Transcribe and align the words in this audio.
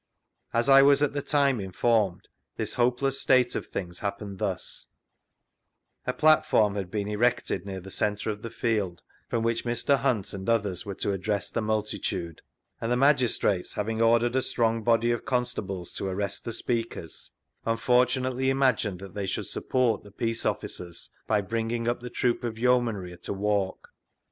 As 0.51 0.67
I 0.67 0.81
was 0.81 1.03
at 1.03 1.13
the 1.13 1.21
time 1.21 1.59
informed, 1.59 2.27
this 2.57 2.73
hopeless 2.73 3.21
state 3.21 3.53
of 3.55 3.67
things 3.67 3.99
happened 3.99 4.39
thus: 4.39 4.87
A 6.07 6.11
platform 6.13 6.73
had 6.73 6.89
been 6.89 7.07
erected 7.07 7.67
near 7.67 7.79
the 7.79 7.91
centre 7.91 8.31
of 8.31 8.41
the 8.41 8.49
held, 8.49 9.03
from 9.29 9.43
which 9.43 9.63
Mr. 9.63 9.97
Hunt 9.99 10.33
and 10.33 10.49
others 10.49 10.87
were 10.87 10.95
to 10.95 11.13
address 11.13 11.51
the 11.51 11.61
multitude, 11.61 12.41
and 12.81 12.91
the 12.91 12.97
magistrates, 12.97 13.73
having 13.73 14.01
ordered 14.01 14.35
a 14.35 14.41
strong 14.41 14.81
body 14.83 15.11
of 15.11 15.23
con 15.23 15.45
stables 15.45 15.93
to 15.93 16.07
arrest 16.07 16.45
the 16.45 16.53
speakers, 16.53 17.29
unfortimat^ly 17.67 18.47
imagined 18.49 18.97
that 19.01 19.13
they 19.13 19.27
should 19.27 19.45
support 19.45 20.03
the 20.03 20.09
peace 20.09 20.45
ofiicers 20.45 21.11
by 21.27 21.41
bringing 21.41 21.87
up 21.87 21.99
the 21.99 22.09
troop 22.09 22.43
of 22.43 22.57
Yeomanry 22.57 23.13
at 23.13 23.27
a 23.27 23.33
walk. 23.33 23.89